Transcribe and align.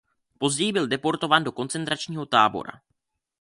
Později 0.37 0.71
byl 0.71 0.87
deportován 0.87 1.43
do 1.43 1.51
koncentračního 1.51 2.25
tábora. 2.25 2.81